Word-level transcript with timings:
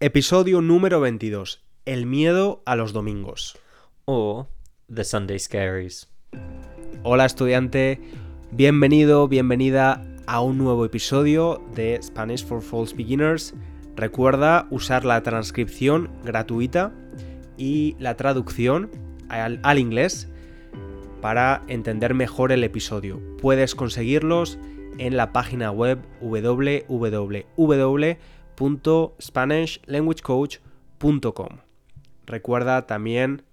Episodio 0.00 0.62
número 0.62 1.00
22. 1.00 1.60
El 1.84 2.06
miedo 2.06 2.62
a 2.66 2.76
los 2.76 2.92
domingos. 2.92 3.58
O 4.04 4.46
The 4.94 5.02
Sunday 5.02 5.40
Scaries. 5.40 6.08
Hola 7.02 7.24
estudiante, 7.24 8.00
bienvenido, 8.52 9.26
bienvenida 9.26 10.06
a 10.28 10.40
un 10.40 10.56
nuevo 10.56 10.84
episodio 10.84 11.60
de 11.74 11.98
Spanish 12.00 12.46
for 12.46 12.62
False 12.62 12.94
Beginners. 12.94 13.54
Recuerda 13.96 14.68
usar 14.70 15.04
la 15.04 15.20
transcripción 15.24 16.12
gratuita 16.22 16.92
y 17.56 17.96
la 17.98 18.16
traducción 18.16 18.92
al, 19.28 19.58
al 19.64 19.80
inglés 19.80 20.28
para 21.20 21.64
entender 21.66 22.14
mejor 22.14 22.52
el 22.52 22.62
episodio. 22.62 23.20
Puedes 23.38 23.74
conseguirlos 23.74 24.60
en 24.98 25.16
la 25.16 25.32
página 25.32 25.72
web 25.72 25.98
www.spanishlanguagecoach.com. 28.58 31.58
Recuerda 32.26 32.86
también 32.86 33.44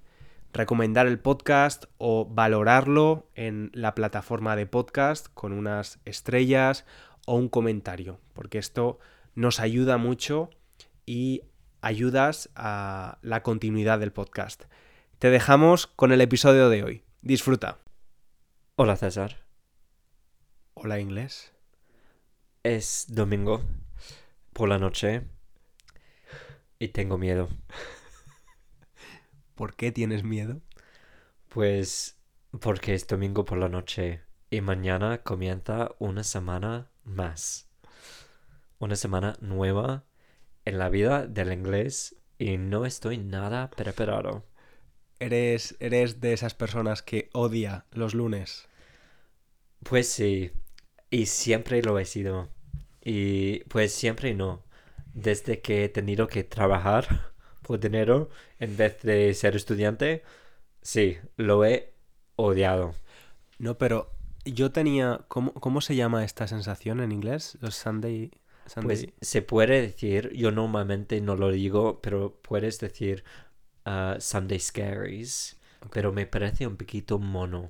recomendar 0.52 1.08
el 1.08 1.20
podcast 1.20 1.86
o 1.98 2.26
valorarlo 2.26 3.30
en 3.36 3.72
la 3.74 3.96
plataforma 3.96 4.56
de 4.56 4.66
podcast 4.66 5.28
con 5.34 5.52
unas 5.54 6.00
estrellas 6.06 6.86
o 7.26 7.36
un 7.36 7.50
comentario, 7.50 8.20
porque 8.34 8.58
esto 8.58 9.00
nos 9.36 9.60
ayuda 9.60 9.98
mucho 9.98 10.50
y 11.06 11.44
ayudas 11.82 12.50
a 12.56 13.20
la 13.22 13.44
continuidad 13.44 14.00
del 14.00 14.12
podcast. 14.12 14.64
Te 15.20 15.30
dejamos 15.30 15.86
con 15.88 16.12
el 16.12 16.22
episodio 16.22 16.70
de 16.70 16.84
hoy. 16.84 17.04
Disfruta. 17.22 17.78
Hola 18.76 18.96
César. 18.96 19.38
Hola 20.74 21.00
inglés. 21.00 21.54
Es 22.64 23.06
domingo 23.10 23.62
por 24.56 24.70
la 24.70 24.80
noche 24.80 25.22
y 26.80 26.88
tengo 26.88 27.18
miedo. 27.18 27.50
¿Por 29.56 29.76
qué 29.76 29.92
tienes 29.92 30.24
miedo? 30.24 30.62
Pues 31.50 32.18
porque 32.62 32.94
es 32.94 33.06
domingo 33.06 33.44
por 33.44 33.58
la 33.58 33.68
noche 33.68 34.22
y 34.50 34.62
mañana 34.62 35.24
comienza 35.24 35.92
una 36.00 36.24
semana 36.24 36.90
más. 37.04 37.68
Una 38.80 38.96
semana 38.96 39.36
nueva 39.42 40.06
en 40.64 40.78
la 40.78 40.88
vida 40.88 41.28
del 41.28 41.52
inglés 41.52 42.16
y 42.40 42.56
no 42.56 42.86
estoy 42.86 43.18
nada 43.18 43.70
preparado. 43.72 44.46
¿Eres, 45.20 45.76
eres 45.82 46.22
de 46.22 46.32
esas 46.32 46.54
personas 46.54 47.02
que 47.02 47.30
odia 47.34 47.88
los 47.92 48.14
lunes? 48.14 48.70
Pues 49.84 50.08
sí, 50.08 50.54
y 51.10 51.26
siempre 51.26 51.82
lo 51.82 52.00
he 52.00 52.06
sido. 52.06 52.55
Y 53.06 53.60
pues 53.66 53.94
siempre 53.94 54.34
no. 54.34 54.64
Desde 55.14 55.62
que 55.62 55.86
he 55.86 55.90
tenido 55.90 56.28
que 56.28 56.44
trabajar 56.44 57.34
por 57.62 57.80
dinero 57.80 58.30
en 58.60 58.76
vez 58.76 59.02
de 59.04 59.34
ser 59.36 59.56
estudiante, 59.56 60.24
sí, 60.82 61.18
lo 61.38 61.64
he 61.64 61.94
odiado. 62.36 62.94
No, 63.60 63.78
pero 63.78 64.12
yo 64.44 64.72
tenía... 64.72 65.24
¿Cómo, 65.28 65.54
cómo 65.54 65.82
se 65.82 65.96
llama 65.96 66.26
esta 66.26 66.48
sensación 66.48 67.00
en 67.00 67.12
inglés? 67.12 67.58
Los 67.62 67.76
Sunday... 67.76 68.32
Sunday... 68.66 68.88
Pues 68.88 69.14
se 69.22 69.42
puede 69.44 69.82
decir, 69.82 70.34
yo 70.34 70.52
normalmente 70.52 71.22
no 71.22 71.36
lo 71.36 71.52
digo, 71.52 72.02
pero 72.02 72.42
puedes 72.42 72.80
decir 72.80 73.24
uh, 73.86 74.20
Sunday 74.20 74.60
Scaries, 74.60 75.60
pero 75.92 76.12
me 76.12 76.26
parece 76.26 76.66
un 76.66 76.76
poquito 76.76 77.20
mono. 77.20 77.70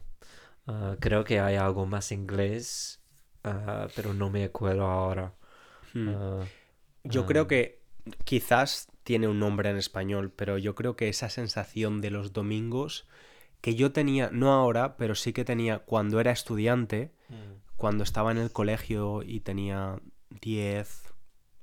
Uh, 0.66 0.96
creo 1.00 1.26
que 1.26 1.42
hay 1.42 1.58
algo 1.58 1.86
más 1.86 2.14
inglés, 2.14 3.02
uh, 3.46 3.88
pero 3.96 4.14
no 4.14 4.30
me 4.30 4.46
acuerdo 4.46 4.86
ahora. 4.86 5.34
Hmm. 5.94 6.10
Uh, 6.10 6.46
Yo 7.04 7.26
creo 7.26 7.48
que 7.48 7.82
quizás 8.24 8.88
tiene 9.04 9.28
un 9.28 9.40
nombre 9.40 9.70
en 9.70 9.78
español, 9.78 10.32
pero 10.36 10.58
yo 10.58 10.76
creo 10.76 10.96
que 10.96 11.10
esa 11.10 11.30
sensación 11.30 12.02
de 12.02 12.12
los 12.12 12.34
domingos 12.34 13.08
que 13.62 13.76
yo 13.76 13.92
tenía, 13.92 14.30
no 14.32 14.54
ahora, 14.54 14.98
pero 14.98 15.16
sí 15.16 15.34
que 15.34 15.46
tenía 15.46 15.80
cuando 15.80 16.20
era 16.20 16.32
estudiante, 16.32 17.12
cuando 17.78 18.04
estaba 18.04 18.32
en 18.32 18.38
el 18.38 18.52
colegio 18.52 19.24
y 19.24 19.40
tenía 19.40 20.00
10 20.42 21.14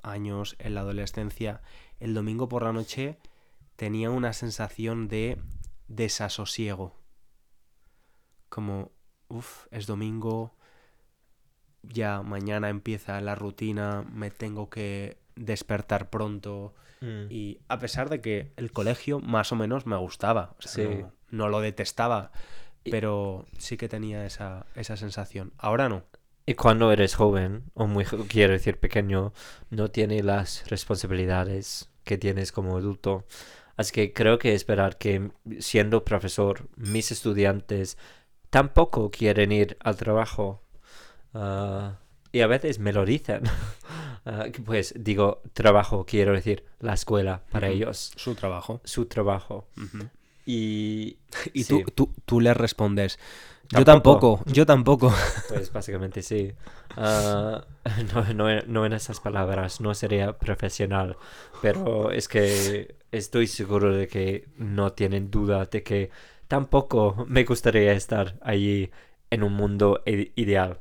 años 0.02 0.56
en 0.58 0.74
la 0.74 0.80
adolescencia, 0.80 1.62
el 2.00 2.14
domingo 2.14 2.48
por 2.48 2.64
la 2.64 2.72
noche 2.72 3.18
tenía 3.76 4.10
una 4.10 4.32
sensación 4.32 5.08
de 5.08 5.40
desasosiego. 5.88 6.96
Como, 8.48 8.92
uff, 9.28 9.66
es 9.70 9.86
domingo, 9.86 10.54
ya 11.82 12.22
mañana 12.22 12.69
empieza 12.69 13.20
la 13.20 13.34
rutina, 13.34 14.04
me 14.12 14.31
tengo 14.31 14.70
que 14.70 15.19
despertar 15.37 16.10
pronto. 16.10 16.75
mm, 17.00 17.26
Y 17.31 17.59
a 17.69 17.78
pesar 17.78 18.09
de 18.10 18.20
que 18.20 18.53
el 18.56 18.70
colegio 18.72 19.19
más 19.20 19.53
o 19.53 19.56
menos 19.56 19.87
me 19.87 19.97
gustaba, 19.97 20.54
o 20.59 20.62
sea, 20.62 20.70
Sí. 20.72 20.88
no, 20.88 21.12
no 21.31 21.48
lo 21.48 21.60
detestaba, 21.60 22.31
pero 22.91 23.47
sí 23.59 23.76
que 23.76 23.88
tenía 23.88 24.25
esa, 24.26 24.66
esa 24.75 24.97
sensación. 24.97 25.53
Ahora 25.59 25.88
no. 25.88 26.04
Y 26.47 26.54
cuando 26.54 26.91
eres 26.93 27.15
joven, 27.15 27.65
o 27.75 27.87
muy, 27.87 28.04
quiero 28.04 28.53
decir 28.53 28.78
pequeño, 28.78 29.32
no 29.70 29.88
tienes 29.91 30.25
las 30.25 30.69
responsabilidades 30.69 31.91
que 32.04 32.19
tienes 32.19 32.50
como 32.53 32.76
adulto. 32.76 33.25
Así 33.76 33.93
que 33.93 34.12
creo 34.12 34.38
que 34.38 34.54
esperar 34.54 34.99
que 34.99 35.31
siendo 35.60 36.04
profesor, 36.04 36.69
mis 36.76 37.10
estudiantes 37.12 37.97
tampoco 38.50 39.10
quieren 39.10 39.53
ir 39.53 39.76
al 39.81 39.97
trabajo. 39.97 40.61
Ah, 41.34 41.97
y 42.32 42.41
a 42.41 42.47
veces 42.47 42.78
me 42.78 42.93
lo 42.93 43.04
dicen. 43.04 43.43
Ah, 44.25 44.47
pues 44.65 44.94
digo, 44.97 45.43
trabajo, 45.53 46.06
quiero 46.06 46.32
decir, 46.32 46.62
la 46.78 46.94
escuela 46.94 47.43
para 47.50 47.70
ellos, 47.70 48.12
Su 48.15 48.37
trabajo. 48.37 48.81
su 48.84 49.06
trabajo. 49.06 49.66
Y, 50.47 51.19
Y 51.53 51.65
sí, 51.65 51.82
tú, 51.84 51.91
tú, 51.93 52.15
tú 52.25 52.41
le 52.41 52.54
respondes, 52.54 53.19
yo 53.70 53.84
tampoco, 53.84 54.43
yo 54.47 54.65
tampoco. 54.66 55.12
Pues 55.48 55.72
básicamente 55.72 56.22
sí. 56.22 56.53
Ah, 56.97 57.64
no, 58.14 58.34
no, 58.34 58.62
no 58.62 58.87
en 58.87 58.93
esas 58.93 59.19
palabras, 59.20 59.81
no 59.81 59.93
sería 59.94 60.38
profesional, 60.38 61.16
pero 61.60 62.10
es 62.12 62.28
que 62.28 62.97
estoy 63.10 63.47
seguro 63.47 63.93
de 63.93 64.06
que 64.09 64.49
no 64.56 64.93
tienen 64.93 65.31
duda 65.31 65.64
de 65.66 65.82
que 65.82 66.10
tampoco 66.49 67.25
me 67.28 67.44
gustaría 67.44 67.93
estar 67.93 68.38
allí 68.43 68.91
en 69.31 69.43
un 69.43 69.54
mundo 69.54 70.03
ideal. 70.06 70.78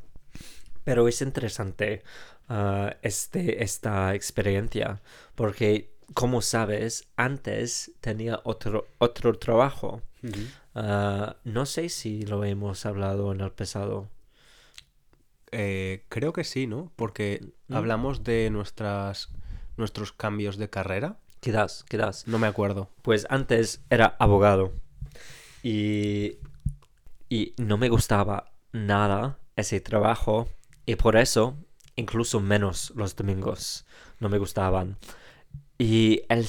Pero 0.83 1.07
es 1.07 1.21
interesante 1.21 2.03
ah, 2.49 2.95
este, 3.01 3.63
esta 3.63 4.13
experiencia, 4.15 5.01
porque 5.35 5.91
como 6.13 6.41
sabes, 6.41 7.07
antes 7.15 7.91
tenía 8.01 8.41
otro, 8.43 8.85
otro 8.97 9.37
trabajo. 9.37 10.01
Ah, 10.75 11.37
no 11.43 11.65
sé 11.65 11.89
si 11.89 12.23
lo 12.25 12.43
hemos 12.43 12.85
hablado 12.85 13.31
en 13.31 13.41
el 13.41 13.51
pasado. 13.51 14.09
Eh, 15.51 16.05
creo 16.09 16.33
que 16.33 16.43
sí, 16.43 16.67
¿no? 16.67 16.91
Porque 16.95 17.41
Mm. 17.67 17.75
hablamos 17.75 18.23
de 18.23 18.49
nuestras, 18.51 19.29
nuestros 19.77 20.11
cambios 20.13 20.57
de 20.57 20.69
carrera. 20.69 21.17
Quizás, 21.39 21.83
quizás. 21.89 22.27
No 22.27 22.39
me 22.39 22.47
acuerdo. 22.47 22.89
Pues 23.01 23.25
antes 23.29 23.81
era 23.89 24.15
abogado 24.19 24.73
y, 25.63 26.37
y 27.29 27.53
no 27.57 27.77
me 27.77 27.89
gustaba 27.89 28.51
nada 28.71 29.39
ese 29.55 29.81
trabajo 29.81 30.47
y 30.85 30.95
por 30.95 31.15
eso 31.15 31.57
incluso 31.95 32.39
menos 32.39 32.91
los 32.95 33.15
domingos 33.15 33.85
no 34.19 34.29
me 34.29 34.37
gustaban. 34.37 34.97
Y 35.77 36.21
el 36.29 36.47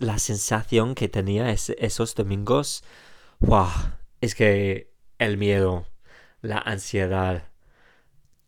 la 0.00 0.18
sensación 0.18 0.94
que 0.94 1.08
tenía 1.08 1.50
ese- 1.50 1.76
esos 1.80 2.14
domingos, 2.14 2.84
wow, 3.40 3.68
es 4.20 4.34
que 4.34 4.92
el 5.18 5.38
miedo, 5.38 5.86
la 6.42 6.58
ansiedad, 6.58 7.48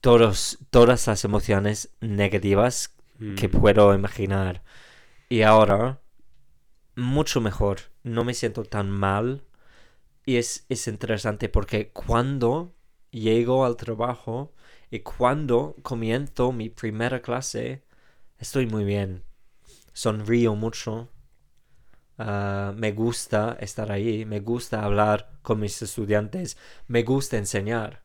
todos, 0.01 0.59
todas 0.71 1.07
las 1.07 1.25
emociones 1.25 1.91
negativas 2.01 2.95
que 3.37 3.49
Mm. 3.49 3.61
puedo 3.61 3.95
imaginar. 3.95 4.63
Y 5.29 5.43
ahora, 5.43 6.01
mucho 6.95 7.41
mejor. 7.41 7.79
No 8.03 8.25
me 8.25 8.35
siento 8.35 8.65
tan 8.65 8.91
mal. 8.91 9.45
Y 10.25 10.37
es, 10.37 10.67
es 10.69 10.87
interesante 10.89 11.49
porque 11.49 11.91
cuando 11.91 12.75
llego 13.11 13.65
al 13.65 13.77
trabajo 13.77 14.53
y 14.91 15.01
cuando 15.01 15.77
comienzo 15.83 16.53
mi 16.53 16.69
primera 16.71 17.21
clase, 17.23 17.83
estoy 18.39 18.67
muy 18.67 18.85
bien. 18.85 19.25
Sonrío 19.93 20.55
mucho. 20.55 21.09
Ah, 22.19 22.73
me 22.77 22.93
gusta 22.93 23.57
estar 23.61 23.93
ahí. 23.93 24.25
Me 24.25 24.41
gusta 24.41 24.85
hablar 24.85 25.39
con 25.43 25.61
mis 25.61 25.81
estudiantes. 25.83 26.57
Me 26.87 27.03
gusta 27.03 27.37
enseñar. 27.37 28.03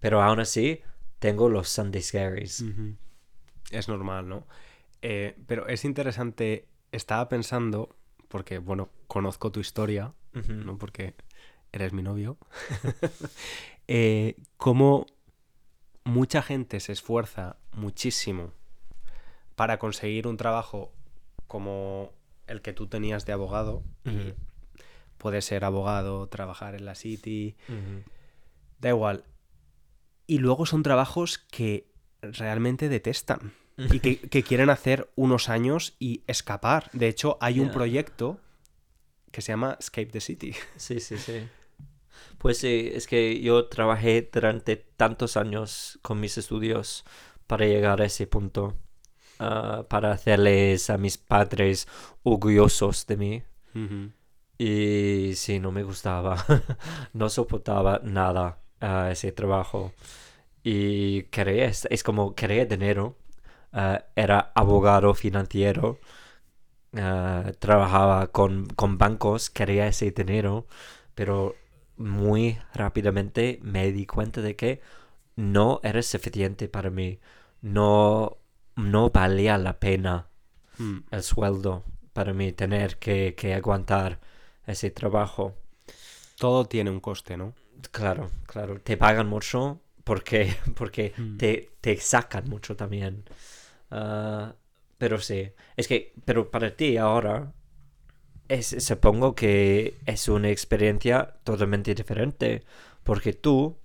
Pero 0.00 0.22
aún 0.22 0.40
así, 0.40 0.80
tengo 1.18 1.48
los 1.48 1.68
Sunday 1.68 2.02
Scaries. 2.02 2.60
Ujú. 2.62 2.96
Es 3.70 3.88
normal, 3.88 4.28
¿no? 4.28 4.46
Eh, 5.02 5.36
pero 5.46 5.68
es 5.68 5.84
interesante, 5.84 6.68
estaba 6.92 7.28
pensando, 7.28 7.96
porque, 8.28 8.58
bueno, 8.58 8.90
conozco 9.06 9.50
tu 9.52 9.60
historia, 9.60 10.12
Ujú. 10.34 10.52
¿no? 10.52 10.78
Porque 10.78 11.14
eres 11.72 11.92
mi 11.92 12.02
novio. 12.02 12.38
eh, 13.92 14.36
cómo 14.56 15.06
mucha 16.04 16.42
gente 16.42 16.78
se 16.78 16.92
esfuerza 16.92 17.56
muchísimo 17.72 18.52
para 19.56 19.80
conseguir 19.80 20.28
un 20.28 20.36
trabajo 20.36 20.92
como 21.48 22.12
el 22.46 22.62
que 22.62 22.72
tú 22.72 22.86
tenías 22.86 23.26
de 23.26 23.32
abogado. 23.32 23.82
y 24.04 24.10
Ujú. 24.10 24.34
Puedes 25.18 25.44
ser 25.44 25.64
abogado, 25.64 26.28
trabajar 26.28 26.76
en 26.76 26.84
la 26.84 26.94
City, 26.94 27.56
da 28.78 28.90
igual. 28.90 29.24
Y 30.28 30.38
luego 30.38 30.66
son 30.66 30.84
trabajos 30.84 31.38
que 31.38 31.90
realmente 32.22 32.88
detestan 32.88 33.52
y 33.76 33.98
que, 33.98 34.20
que 34.30 34.44
quieren 34.44 34.70
hacer 34.70 35.10
unos 35.16 35.48
años 35.48 35.96
y 35.98 36.22
escapar. 36.28 36.90
De 36.92 37.08
hecho, 37.08 37.38
hay 37.40 37.58
un 37.58 37.72
proyecto 37.72 38.38
que 39.32 39.42
se 39.42 39.50
llama 39.50 39.76
Escape 39.80 40.12
the 40.12 40.20
City. 40.20 40.54
Sí, 40.76 41.00
sí, 41.00 41.18
sí. 41.18 41.48
Pues 42.38 42.58
sí, 42.58 42.90
es 42.94 43.06
que 43.06 43.40
yo 43.40 43.66
trabajé 43.68 44.28
durante 44.32 44.76
tantos 44.76 45.36
años 45.36 45.98
con 46.02 46.20
mis 46.20 46.38
estudios 46.38 47.04
para 47.46 47.66
llegar 47.66 48.00
a 48.00 48.06
ese 48.06 48.26
punto, 48.26 48.74
ah, 49.38 49.84
para 49.88 50.12
hacerles 50.12 50.90
a 50.90 50.98
mis 50.98 51.18
padres 51.18 51.88
orgullosos 52.22 53.06
de 53.06 53.16
mí. 53.16 53.42
Y 54.58 55.32
sí, 55.36 55.58
no 55.58 55.72
me 55.72 55.82
gustaba, 55.82 56.44
no 57.14 57.28
soportaba 57.30 58.00
nada 58.04 58.58
ah, 58.80 59.08
ese 59.10 59.32
trabajo. 59.32 59.92
Y 60.62 61.24
quería, 61.24 61.66
es, 61.66 61.86
es 61.90 62.02
como 62.02 62.34
quería 62.34 62.66
dinero, 62.66 63.16
ah, 63.72 64.04
era 64.16 64.52
abogado 64.54 65.14
financiero, 65.14 65.98
trabajaba 67.58 68.28
con, 68.28 68.66
con 68.68 68.98
bancos, 68.98 69.50
quería 69.50 69.86
ese 69.86 70.10
dinero, 70.10 70.66
pero 71.14 71.54
muy 72.00 72.58
rápidamente 72.74 73.60
me 73.62 73.92
di 73.92 74.06
cuenta 74.06 74.42
de 74.42 74.56
que 74.56 74.80
no 75.36 75.80
era 75.84 76.02
suficiente 76.02 76.68
para 76.68 76.90
mí, 76.90 77.20
no, 77.62 78.38
no 78.76 79.10
valía 79.10 79.58
la 79.58 79.80
pena 79.80 80.28
Mm. 80.78 81.00
el 81.10 81.22
sueldo 81.22 81.84
para 82.12 82.32
mí 82.34 82.52
tener 82.52 82.98
que, 82.98 83.34
que 83.36 83.54
aguantar 83.54 84.20
ese 84.66 84.90
trabajo. 84.90 85.54
Todo 86.38 86.66
tiene 86.66 86.90
un 86.90 87.00
coste, 87.00 87.36
¿no? 87.36 87.54
Claro, 87.92 88.30
claro, 88.46 88.80
te 88.80 88.96
pagan 88.96 89.28
mucho 89.28 89.80
porque, 90.04 90.54
porque 90.76 91.12
Mm. 91.16 91.36
te, 91.38 91.70
te 91.80 91.96
sacan 91.98 92.48
mucho 92.48 92.76
también. 92.76 93.24
Ah, 93.90 94.54
pero 94.98 95.18
sí, 95.18 95.52
es 95.76 95.88
que, 95.88 96.12
pero 96.24 96.50
para 96.50 96.76
ti 96.76 96.96
ahora, 96.96 97.52
es, 98.50 98.76
supongo 98.84 99.34
que 99.34 99.98
es 100.06 100.28
una 100.28 100.50
experiencia 100.50 101.36
totalmente 101.44 101.94
diferente 101.94 102.64
porque 103.04 103.32
tú, 103.32 103.78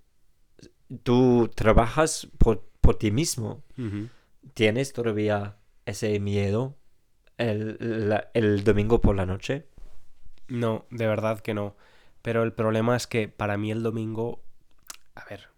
tú 1.04 1.50
trabajas 1.56 2.28
por, 2.38 2.64
por 2.82 2.98
ti 2.98 3.12
mismo. 3.12 3.64
¿Tienes 4.54 4.94
todavía 4.94 5.58
ese 5.86 6.20
miedo 6.20 6.76
el, 7.38 7.78
la- 8.10 8.30
el 8.34 8.64
domingo 8.64 9.02
por 9.02 9.16
la 9.16 9.26
noche? 9.26 9.68
No, 10.48 10.86
de 10.92 11.08
verdad 11.08 11.40
que 11.40 11.54
no. 11.54 11.76
Pero 12.22 12.44
el 12.44 12.54
problema 12.54 12.96
es 12.96 13.08
que 13.08 13.28
para 13.28 13.58
mí 13.58 13.72
el 13.72 13.84
domingo, 13.84 14.42
a 15.16 15.26
ver, 15.30 15.50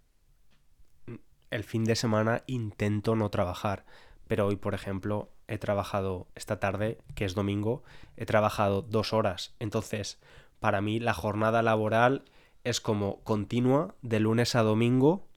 el 1.51 1.63
fin 1.63 1.83
de 1.85 1.95
semana 1.95 2.43
intento 2.47 3.15
no 3.15 3.29
trabajar. 3.29 3.85
Pero 4.27 4.47
hoy, 4.47 4.55
por 4.55 4.73
ejemplo, 4.73 5.29
he 5.47 5.57
trabajado 5.57 6.27
esta 6.35 6.59
tarde, 6.59 6.97
que 7.15 7.25
es 7.25 7.33
domingo, 7.33 7.83
he 8.15 8.25
trabajado 8.25 8.81
dos 8.81 9.13
horas. 9.13 9.55
Entonces, 9.59 10.19
para 10.59 10.81
mí 10.81 10.99
la 10.99 11.13
jornada 11.13 11.61
laboral 11.61 12.25
es 12.63 12.81
como 12.81 13.23
continua, 13.23 13.95
de 14.01 14.19
lunes 14.19 14.55
a 14.55 14.63
domingo, 14.63 15.27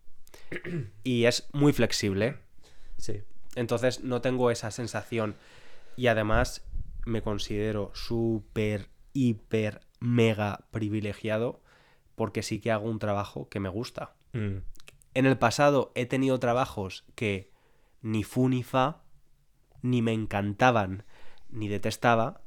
y 1.05 1.25
es 1.25 1.49
muy 1.53 1.73
flexible. 1.73 2.39
Sí. 2.97 3.23
Entonces 3.55 4.03
no 4.03 4.21
tengo 4.21 4.51
esa 4.51 4.71
sensación. 4.71 5.37
Y 5.97 6.07
además 6.07 6.65
me 7.05 7.23
considero 7.23 7.91
súper, 7.95 8.89
hiper, 9.13 9.81
mega 10.01 10.67
privilegiado 10.71 11.61
porque 12.15 12.43
sí 12.43 12.61
que 12.61 12.71
hago 12.71 12.89
un 12.89 12.99
trabajo 12.99 13.49
que 13.49 13.61
me 13.61 13.69
gusta. 13.69 14.15
Mm, 14.33 14.59
En 15.15 15.27
el 15.27 15.39
pasado 15.39 15.93
he 15.95 16.07
tenido 16.07 16.39
trabajos 16.39 17.05
que 17.15 17.50
ni 18.03 18.25
fu 18.25 18.49
ni 18.49 18.63
fa, 18.63 19.03
ni 19.83 20.03
me 20.03 20.13
encantaban, 20.13 21.05
ni 21.49 21.69
detestaba. 21.69 22.43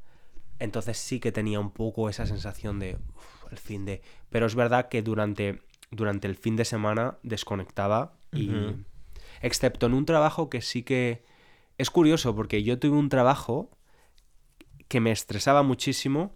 Entonces 0.59 0.97
sí 0.97 1.19
que 1.19 1.31
tenía 1.31 1.59
un 1.59 1.71
poco 1.71 2.09
esa 2.09 2.25
sensación 2.25 2.79
de 2.79 2.97
"Uf, 3.15 3.51
el 3.51 3.57
fin 3.57 3.85
de... 3.85 4.01
Pero 4.29 4.45
es 4.45 4.55
verdad 4.55 4.88
que 4.88 5.01
durante, 5.01 5.61
durante 5.91 6.27
el 6.27 6.35
fin 6.35 6.55
de 6.55 6.65
semana 6.65 7.17
desconectaba 7.23 8.13
y... 8.31 8.50
Excepto 9.41 9.88
en 9.88 9.94
un 9.94 10.05
trabajo 10.05 10.50
que 10.50 10.61
sí 10.61 10.83
que... 10.83 11.25
Es 11.77 11.89
curioso 11.89 12.35
porque 12.35 12.63
yo 12.63 12.79
tuve 12.79 12.97
un 12.97 13.09
trabajo 13.09 13.71
que 14.88 15.00
me 15.00 15.11
estresaba 15.11 15.63
muchísimo, 15.63 16.35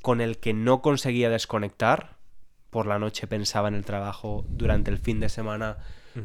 con 0.00 0.20
el 0.20 0.38
que 0.38 0.54
no 0.54 0.80
conseguía 0.80 1.28
desconectar. 1.28 2.16
Por 2.70 2.86
la 2.86 2.98
noche 2.98 3.26
pensaba 3.26 3.68
en 3.68 3.74
el 3.74 3.84
trabajo, 3.84 4.44
durante 4.48 4.90
el 4.90 4.98
fin 4.98 5.18
de 5.20 5.28
semana 5.28 5.78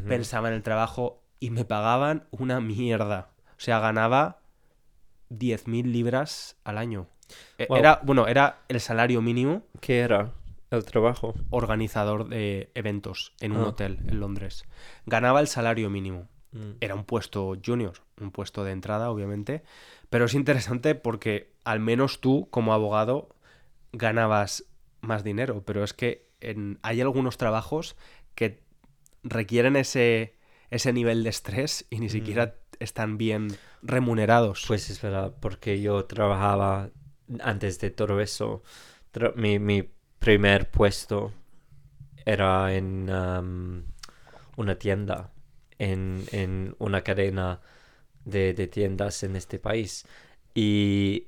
pensaba 0.07 0.47
en 0.49 0.53
el 0.53 0.63
trabajo 0.63 1.20
y 1.41 1.49
me 1.49 1.65
pagaban 1.65 2.27
una 2.31 2.61
mierda. 2.61 3.31
O 3.57 3.59
sea, 3.59 3.79
ganaba 3.79 4.39
10.000 5.29 5.91
libras 5.91 6.55
al 6.63 6.77
año. 6.77 7.07
E- 7.57 7.65
Wow. 7.67 7.77
Era, 7.77 7.99
bueno, 8.03 8.27
era 8.27 8.59
el 8.67 8.79
salario 8.79 9.21
mínimo 9.21 9.63
¿Qué 9.79 9.99
era 9.99 10.33
el 10.69 10.85
trabajo? 10.85 11.33
organizador 11.49 12.27
de 12.29 12.71
eventos 12.75 13.33
en 13.41 13.53
un 13.53 13.63
Ah. 13.63 13.67
hotel 13.69 13.99
en 14.07 14.19
Londres. 14.19 14.65
Ganaba 15.05 15.39
el 15.41 15.47
salario 15.47 15.89
mínimo. 15.89 16.27
Mm, 16.53 16.71
Era 16.81 16.95
un 16.95 17.05
puesto 17.05 17.55
junior, 17.65 17.93
un 18.19 18.31
puesto 18.31 18.63
de 18.65 18.71
entrada, 18.73 19.09
obviamente. 19.09 19.63
Pero 20.09 20.25
es 20.25 20.33
interesante 20.33 20.95
porque 20.95 21.53
al 21.63 21.79
menos 21.79 22.19
tú, 22.19 22.47
como 22.51 22.73
abogado, 22.73 23.29
ganabas 23.93 24.65
más 24.99 25.23
dinero. 25.23 25.63
Pero 25.65 25.83
es 25.83 25.93
que 25.93 26.27
en- 26.41 26.77
hay 26.83 26.99
algunos 27.01 27.37
trabajos 27.37 27.95
que 28.35 28.61
requieren 29.23 29.75
ese, 29.77 30.35
ese 30.71 30.93
nivel 30.93 31.23
de 31.23 31.29
estrés 31.29 31.85
y 31.89 31.99
ni 31.99 32.09
siquiera 32.09 32.55
están 32.79 33.17
bien 33.17 33.49
remunerados. 33.83 34.63
Pues 34.67 34.89
es 34.89 35.01
verdad, 35.01 35.35
porque 35.39 35.81
yo 35.81 36.05
trabajaba 36.05 36.89
antes 37.41 37.79
de 37.79 37.91
todo 37.91 38.19
eso. 38.21 38.63
mi, 39.35 39.59
mi 39.59 39.83
primer 40.19 40.71
puesto 40.71 41.33
era 42.25 42.73
en 42.73 43.09
una 44.57 44.75
tienda, 44.79 45.31
en, 45.77 46.23
en 46.31 46.75
una 46.79 47.01
cadena 47.03 47.61
de, 48.25 48.53
de 48.53 48.67
tiendas 48.67 49.23
en 49.23 49.35
este 49.35 49.59
país. 49.59 50.05
Y 50.53 51.27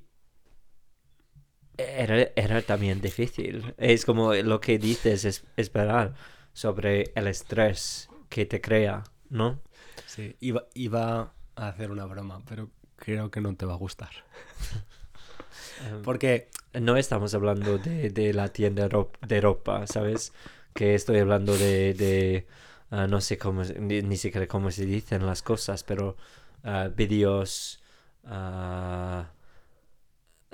era, 1.77 2.29
era 2.35 2.61
también 2.61 3.01
difícil. 3.01 3.73
Es 3.77 4.05
como 4.05 4.33
lo 4.33 4.59
que 4.61 4.77
dices, 4.77 5.25
es, 5.25 5.45
es 5.57 5.71
verdad, 5.71 6.15
sobre 6.53 7.11
el 7.15 7.27
estrés 7.27 8.09
que 8.29 8.45
te 8.45 8.61
crea, 8.61 9.03
¿no? 9.33 9.59
Sí, 10.05 10.35
iba, 10.39 10.65
iba 10.73 11.33
a 11.55 11.67
hacer 11.67 11.91
una 11.91 12.05
broma, 12.05 12.41
pero 12.47 12.69
creo 12.95 13.31
que 13.31 13.41
no 13.41 13.55
te 13.55 13.65
va 13.65 13.73
a 13.73 13.77
gustar. 13.77 14.11
Porque 16.03 16.49
No 16.73 16.97
estamos 16.97 17.33
hablando 17.35 17.77
de, 17.77 18.09
de 18.09 18.33
la 18.33 18.49
tienda 18.49 18.89
de 19.27 19.41
ropa, 19.41 19.85
¿sabes? 19.87 20.33
Que 20.73 20.95
estoy 20.95 21.19
hablando 21.19 21.57
de, 21.57 21.93
de 21.93 22.47
ah, 22.89 23.07
no 23.07 23.21
sé 23.21 23.37
cómo, 23.37 23.63
se- 23.63 23.79
ni, 23.79 24.01
ni 24.01 24.17
siquiera 24.17 24.47
cómo 24.47 24.71
se 24.71 24.85
dicen 24.85 25.25
las 25.25 25.41
cosas, 25.43 25.83
pero 25.83 26.17
ah, 26.63 26.89
vídeos, 26.95 27.81
ah, 28.25 29.29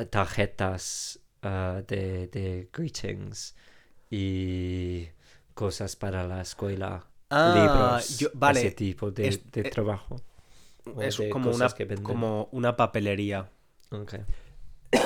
tarjetas 0.10 1.20
de, 1.42 2.28
de 2.28 2.70
greetings 2.74 3.56
y 4.12 5.10
cosas 5.56 5.98
para 5.98 6.28
la 6.28 6.42
escuela, 6.42 7.09
Ah, 7.30 7.54
libros, 7.56 8.18
yo- 8.20 8.30
vale, 8.34 8.60
ese 8.62 8.72
tipo 8.72 9.12
de, 9.12 9.28
es- 9.28 9.52
de 9.52 9.62
eh, 9.62 9.70
trabajo. 9.70 10.16
es 11.02 11.20
como 11.32 11.52
una, 11.52 11.70
que 11.70 11.88
como 11.98 12.50
una 12.52 12.76
papelería. 12.76 13.50
Ok. 13.92 14.16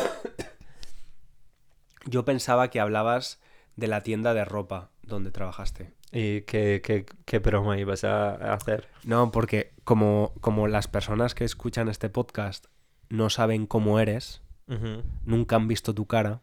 Yo 2.05 2.25
pensaba 2.25 2.69
que 2.69 2.79
hablabas 2.79 3.39
de 3.75 3.87
la 3.87 4.01
tienda 4.01 4.33
de 4.33 4.45
ropa 4.45 4.89
donde 5.03 5.31
trabajaste. 5.31 5.93
¿Y 6.11 6.41
qué, 6.41 6.81
qué, 6.83 7.05
qué 7.25 7.39
broma 7.39 7.77
ibas 7.79 8.03
a 8.03 8.53
hacer? 8.53 8.87
No, 9.03 9.31
porque 9.31 9.71
como, 9.83 10.33
como 10.41 10.67
las 10.67 10.87
personas 10.87 11.33
que 11.33 11.43
escuchan 11.45 11.89
este 11.89 12.09
podcast 12.09 12.65
no 13.09 13.29
saben 13.29 13.65
cómo 13.67 13.99
eres, 13.99 14.41
nunca 15.25 15.55
han 15.55 15.67
visto 15.67 15.93
tu 15.93 16.05
cara, 16.07 16.41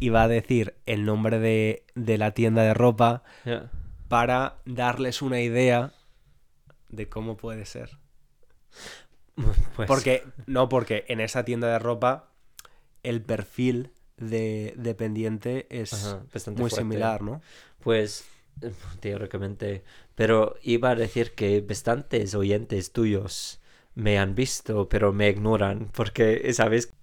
iba 0.00 0.22
a 0.22 0.28
decir 0.28 0.76
el 0.86 1.04
nombre 1.04 1.38
de, 1.38 1.84
de 1.94 2.18
la 2.18 2.32
tienda 2.32 2.62
de 2.62 2.74
ropa. 2.74 3.22
Para 4.14 4.58
darles 4.64 5.22
una 5.22 5.40
idea 5.40 5.92
de 6.88 7.08
cómo 7.08 7.36
puede 7.36 7.66
ser. 7.66 7.98
Pues, 9.76 9.88
Porque, 9.88 10.22
no, 10.46 10.68
porque 10.68 11.04
en 11.08 11.20
esa 11.20 11.44
tienda 11.44 11.68
de 11.68 11.78
ropa 11.78 12.30
el 13.02 13.22
perfil 13.22 13.92
de 14.18 14.74
dependiente 14.76 15.66
es 15.70 15.92
Ajá, 15.92 16.26
bastante 16.32 16.62
muy 16.62 16.70
fuerte. 16.70 16.98
similar, 16.98 17.22
¿no? 17.22 17.42
Pues, 17.82 18.26
teóricamente. 19.00 19.84
Pero 20.14 20.56
iba 20.62 20.90
a 20.90 20.94
decir 20.96 21.34
que 21.34 21.60
bastantes 21.60 22.34
oyentes 22.34 22.92
tuyos 22.92 23.60
me 23.94 24.18
han 24.18 24.34
visto, 24.34 24.88
pero 24.88 25.12
me 25.12 25.28
ignoran, 25.30 25.90
porque, 25.94 26.52
¿sabes? 26.54 26.94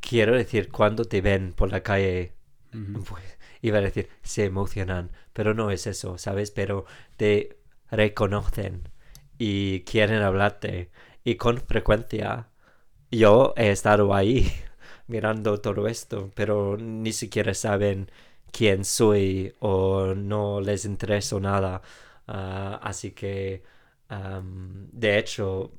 Quiero 0.00 0.36
decir, 0.36 0.70
cuando 0.70 1.04
te 1.06 1.20
ven 1.22 1.52
por 1.54 1.70
la 1.70 1.82
calle, 1.82 2.34
pues, 2.92 3.37
iba 3.62 3.78
a 3.78 3.82
decir, 3.82 4.08
se 4.22 4.44
emocionan, 4.44 5.10
pero 5.32 5.54
no 5.54 5.70
es 5.70 5.86
eso, 5.86 6.18
¿sabes? 6.18 6.50
Pero 6.50 6.84
te 7.16 7.58
reconocen 7.90 8.88
y 9.38 9.80
quieren 9.82 10.22
hablarte. 10.22 10.90
Y 11.24 11.36
con 11.36 11.58
frecuencia 11.60 12.48
yo 13.10 13.54
he 13.56 13.70
estado 13.70 14.14
ahí 14.14 14.50
mirando 15.08 15.60
todo 15.60 15.88
esto, 15.88 16.30
pero 16.34 16.76
ni 16.78 17.12
siquiera 17.12 17.54
saben 17.54 18.10
quién 18.52 18.84
soy 18.84 19.54
o 19.60 20.14
no 20.14 20.60
les 20.60 20.84
intereso 20.84 21.40
nada. 21.40 21.82
Ah, 22.26 22.78
así 22.82 23.12
que, 23.12 23.62
de 24.92 25.18
hecho, 25.18 25.72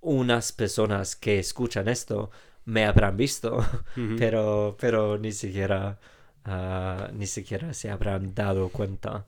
unas 0.00 0.52
personas 0.52 1.16
que 1.16 1.38
escuchan 1.38 1.88
esto 1.88 2.30
me 2.66 2.84
habrán 2.84 3.16
visto, 3.16 3.64
pero, 4.18 4.76
pero 4.78 5.18
ni 5.18 5.32
siquiera, 5.32 5.98
ah, 6.44 7.10
ni 7.12 7.26
siquiera 7.26 7.72
se 7.74 7.90
habrán 7.90 8.34
dado 8.34 8.68
cuenta. 8.70 9.26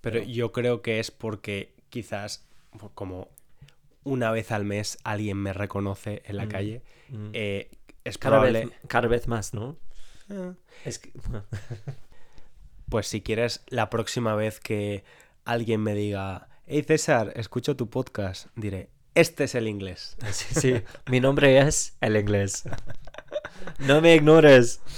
Pero 0.00 0.22
yo 0.22 0.52
creo 0.52 0.82
que 0.82 1.00
es 1.00 1.10
porque 1.10 1.74
quizás 1.90 2.44
como 2.94 3.28
una 4.04 4.30
vez 4.30 4.52
al 4.52 4.64
mes 4.64 4.98
alguien 5.04 5.36
me 5.38 5.52
reconoce 5.52 6.22
en 6.26 6.36
la 6.36 6.46
Mm. 6.46 6.48
calle, 6.48 6.82
Mm. 7.08 7.30
eh, 7.32 7.70
es 8.04 8.18
cada, 8.18 8.36
probable... 8.36 8.66
vez, 8.66 8.74
cada 8.88 9.08
vez 9.08 9.26
más, 9.28 9.52
¿no? 9.54 9.76
Eh, 10.30 10.52
Es 10.84 10.98
que- 10.98 11.12
Pues 12.88 13.08
si 13.08 13.20
quieres, 13.20 13.62
la 13.66 13.90
próxima 13.90 14.34
vez 14.36 14.60
que 14.60 15.02
alguien 15.44 15.80
me 15.82 15.94
diga, 15.94 16.48
hey 16.66 16.84
César, 16.86 17.32
escucho 17.34 17.74
tu 17.76 17.90
podcast, 17.90 18.46
diré, 18.54 18.90
este 19.16 19.44
es 19.44 19.54
el 19.56 19.66
inglés. 19.66 20.16
sí, 20.30 20.54
sí, 20.60 20.74
mi 21.10 21.18
nombre 21.20 21.58
es 21.66 21.96
el 22.00 22.16
inglés. 22.16 22.62
No 23.80 24.00
me 24.00 24.14
ignores. 24.14 24.80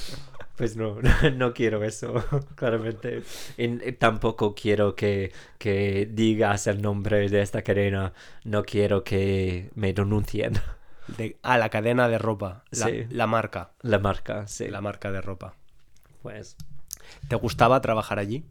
Pues 0.58 0.76
no, 0.76 0.96
no 1.36 1.54
quiero 1.54 1.82
eso, 1.84 2.12
claramente. 2.56 3.22
Y, 3.56 3.64
y 3.88 3.92
tampoco 3.92 4.54
quiero 4.54 4.94
que, 4.96 5.32
que 5.58 6.08
digas 6.12 6.66
el 6.66 6.82
nombre 6.82 7.28
de 7.28 7.40
esta 7.40 7.62
cadena. 7.62 8.12
No 8.44 8.64
quiero 8.64 9.04
que 9.04 9.70
me 9.74 9.92
denuncien. 9.94 10.54
De, 11.16 11.38
ah, 11.42 11.56
la 11.56 11.70
cadena 11.70 12.06
de 12.06 12.18
ropa, 12.18 12.64
la, 12.70 12.86
Sí. 12.88 13.06
la 13.08 13.26
marca, 13.26 13.70
La 13.80 13.98
marca, 13.98 14.46
sí. 14.46 14.68
la 14.68 14.82
marca 14.82 15.10
de 15.10 15.22
ropa. 15.22 15.54
Pues 16.20 16.54
¿Te 17.28 17.36
gustaba 17.36 17.80
trabajar 17.80 18.18
allí? 18.18 18.44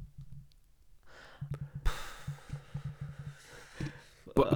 ¿Por, 4.33 4.49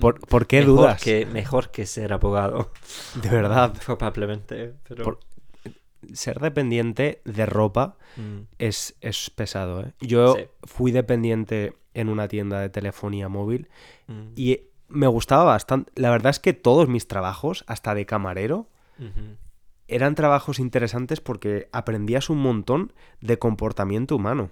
por- 0.00 0.20
por 0.20 0.46
qué 0.46 0.60
mejor 0.60 0.76
dudas? 0.76 1.02
Que, 1.02 1.26
mejor 1.26 1.70
que 1.70 1.86
ser 1.86 2.12
abogado, 2.12 2.70
De 3.22 3.28
verdad, 3.28 3.72
probablemente. 3.84 4.74
Pero... 4.88 5.04
Por- 5.04 5.20
ser 6.12 6.38
dependiente 6.40 7.20
de 7.24 7.46
ropa 7.46 7.96
Mm, 8.16 8.40
es, 8.58 8.96
es 9.00 9.30
pesado. 9.30 9.82
¿eh? 9.82 9.92
Yo 10.00 10.34
Sí. 10.34 10.42
fui 10.64 10.90
dependiente 10.92 11.74
en 11.94 12.08
una 12.08 12.26
tienda 12.28 12.60
de 12.60 12.68
telefonía 12.68 13.28
móvil 13.28 13.68
mm, 14.08 14.28
y 14.36 14.60
me 14.88 15.06
gustaba 15.06 15.44
bastante. 15.44 15.92
La 15.96 16.10
verdad 16.10 16.30
es 16.30 16.40
que 16.40 16.52
todos 16.52 16.88
mis 16.88 17.06
trabajos, 17.08 17.64
hasta 17.66 17.94
de 17.94 18.06
camarero, 18.06 18.68
eran 19.86 20.14
trabajos 20.14 20.58
interesantes 20.58 21.20
porque 21.20 21.68
aprendías 21.72 22.28
un 22.30 22.38
montón 22.38 22.92
de 23.20 23.38
comportamiento 23.38 24.16
humano. 24.16 24.50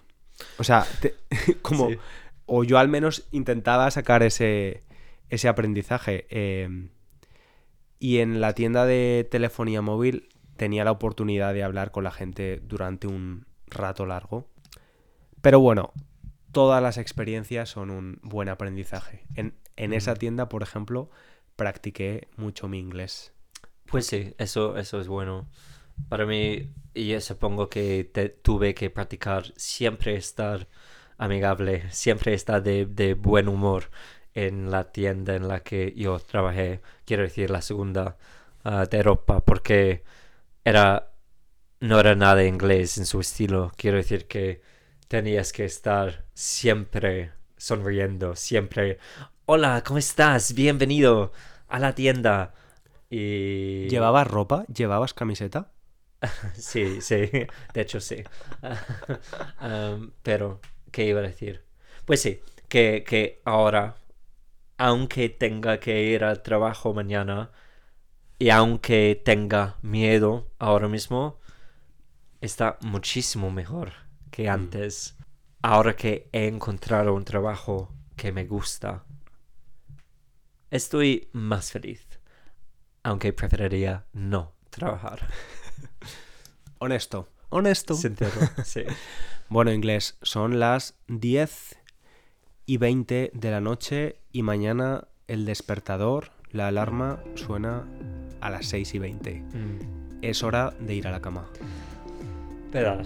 O 0.58 0.64
sea, 0.64 0.86
te- 1.00 1.14
como... 1.62 1.88
Sí. 1.90 1.98
O 2.48 2.62
yo 2.62 2.78
al 2.78 2.88
menos 2.88 3.26
intentaba 3.32 3.90
sacar 3.90 4.22
ese, 4.22 4.84
ese 5.30 5.48
aprendizaje. 5.48 6.26
eh, 6.30 6.88
y 7.98 8.18
en 8.18 8.40
la 8.40 8.52
tienda 8.54 8.84
de 8.84 9.26
telefonía 9.30 9.80
móvil 9.82 10.28
tenía 10.56 10.84
la 10.84 10.92
oportunidad 10.92 11.54
de 11.54 11.62
hablar 11.64 11.90
con 11.90 12.04
la 12.04 12.10
gente 12.10 12.60
durante 12.64 13.06
un 13.06 13.46
rato 13.68 14.06
largo. 14.06 14.48
Pero 15.42 15.60
bueno, 15.60 15.92
todas 16.52 16.82
las 16.82 16.98
experiencias 16.98 17.68
son 17.68 17.90
un 17.90 18.18
buen 18.22 18.48
aprendizaje. 18.48 19.24
En, 19.34 19.54
en 19.76 19.92
esa 19.92 20.14
tienda, 20.14 20.48
por 20.48 20.62
ejemplo, 20.62 21.10
practiqué 21.56 22.28
mucho 22.36 22.68
mi 22.68 22.78
inglés. 22.78 23.32
Pues 23.86 24.06
sí, 24.06 24.34
eso, 24.38 24.76
eso 24.76 25.00
es 25.00 25.08
bueno. 25.08 25.48
Para 26.08 26.26
mí, 26.26 26.70
y 26.94 27.08
yo 27.08 27.20
supongo 27.20 27.68
que 27.68 28.04
te- 28.04 28.28
tuve 28.30 28.74
que 28.74 28.90
practicar 28.90 29.52
siempre 29.56 30.16
estar 30.16 30.68
amigable, 31.18 31.90
siempre 31.92 32.34
estar 32.34 32.62
de, 32.62 32.86
de 32.86 33.14
buen 33.14 33.48
humor 33.48 33.90
en 34.34 34.70
la 34.70 34.92
tienda 34.92 35.34
en 35.36 35.48
la 35.48 35.60
que 35.62 35.94
yo 35.96 36.18
trabajé, 36.20 36.82
quiero 37.06 37.22
decir 37.22 37.50
la 37.50 37.62
segunda 37.62 38.16
ah, 38.64 38.86
de 38.86 39.02
ropa, 39.02 39.40
porque 39.44 40.04
era 40.66 41.12
no 41.78 42.00
era 42.00 42.16
nada 42.16 42.44
inglés 42.44 42.98
en 42.98 43.06
su 43.06 43.20
estilo, 43.20 43.70
quiero 43.76 43.98
decir 43.98 44.26
que 44.26 44.62
tenías 45.06 45.52
que 45.52 45.64
estar 45.64 46.24
siempre 46.34 47.30
sonriendo, 47.56 48.34
siempre, 48.34 48.98
hola, 49.44 49.84
¿cómo 49.86 49.98
estás? 49.98 50.54
Bienvenido 50.54 51.30
a 51.68 51.78
la 51.78 51.94
tienda. 51.94 52.52
Y... 53.08 53.88
¿Llevabas 53.88 54.26
ropa? 54.26 54.64
¿Llevabas 54.66 55.14
camiseta? 55.14 55.70
Sí, 56.54 57.00
sí, 57.00 57.30
de 57.72 57.80
hecho 57.80 58.00
sí. 58.00 58.24
Pero, 60.24 60.60
¿qué 60.90 61.04
iba 61.04 61.20
a 61.20 61.22
decir? 61.22 61.62
Pues 62.06 62.20
sí, 62.22 62.40
que, 62.68 63.04
que 63.06 63.40
ahora, 63.44 63.98
aunque 64.78 65.28
tenga 65.28 65.78
que 65.78 66.02
ir 66.02 66.24
al 66.24 66.42
trabajo 66.42 66.92
mañana 66.92 67.52
y 68.38 68.50
aunque 68.50 69.20
tenga 69.24 69.76
miedo 69.82 70.50
ahora 70.58 70.88
mismo, 70.88 71.40
está 72.40 72.78
muchísimo 72.82 73.50
mejor 73.50 73.92
que 74.30 74.48
antes. 74.48 75.16
Ahora 75.62 75.96
que 75.96 76.28
he 76.32 76.46
encontrado 76.46 77.14
un 77.14 77.24
trabajo 77.24 77.92
que 78.14 78.32
me 78.32 78.44
gusta, 78.44 79.04
estoy 80.70 81.28
más 81.32 81.72
feliz, 81.72 82.06
aunque 83.02 83.32
preferiría 83.32 84.06
no 84.12 84.52
trabajar. 84.70 85.28
Honesto. 86.78 87.28
Honesto. 87.48 87.94
Sincero, 87.94 88.40
sí. 88.64 88.82
Bueno, 89.48 89.72
inglés, 89.72 90.18
son 90.22 90.58
las 90.58 90.98
10 91.06 91.78
y 92.66 92.78
20 92.78 93.30
de 93.32 93.50
la 93.52 93.60
noche 93.60 94.20
y 94.32 94.42
mañana 94.42 95.06
el 95.28 95.44
despertador, 95.44 96.32
la 96.50 96.66
alarma, 96.66 97.22
suena 97.36 97.86
a 98.40 98.50
las 98.50 98.66
6 98.66 98.94
y 98.94 98.98
20. 98.98 99.34
Mm, 99.40 100.22
Es 100.22 100.42
hora 100.42 100.72
de 100.80 100.94
ir 100.94 101.06
a 101.06 101.10
la 101.10 101.20
cama. 101.20 101.46
¿Verdad? 102.72 103.04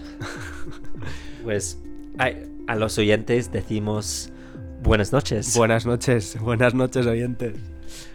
pues 1.45 1.79
a, 2.19 2.31
a 2.67 2.77
los 2.77 2.99
oyentes 2.99 3.53
decimos 3.53 4.33
buenas 4.83 5.13
noches. 5.13 5.57
Buenas 5.57 5.87
noches, 5.87 6.39
buenas 6.41 6.75
noches 6.75 7.07
oyentes. 7.07 7.55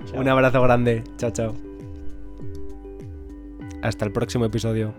Chao. 0.06 0.20
Un 0.22 0.28
abrazo 0.30 0.62
grande. 0.62 1.04
Chao, 1.18 1.32
chao. 1.32 1.56
Hasta 3.82 4.06
el 4.06 4.12
próximo 4.12 4.46
episodio. 4.46 4.94